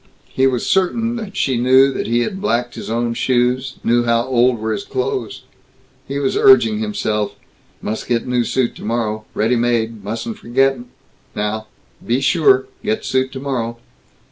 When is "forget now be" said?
10.39-12.19